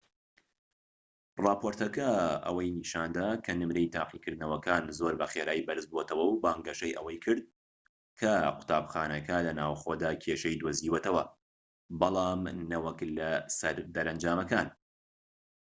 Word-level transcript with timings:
ڕاپۆرتەکە 1.45 2.09
ئەوەی 2.45 2.75
نیشاندا 2.79 3.27
کە 3.45 3.51
نمرەی 3.61 3.91
تاقیکردنەوەکان 3.95 4.83
زۆر 4.99 5.13
بە 5.19 5.25
خێرایی 5.33 5.65
بەرز 5.67 5.85
بۆتەوە 5.93 6.23
و 6.27 6.39
بانگەشەی 6.43 6.97
ئەوەی 6.97 7.21
کرد 7.25 7.43
کە 8.19 8.31
قوتابخانەکە 8.57 9.37
لە 9.47 9.51
ناوخۆدا 9.59 10.11
کێشەی 10.23 10.59
دۆزیوەتەوە 10.61 11.23
بەڵام 11.99 12.41
نەوەک 12.71 12.99
لە 13.17 13.29
سەر 13.57 13.75
دەرەنجامەکان 13.95 14.67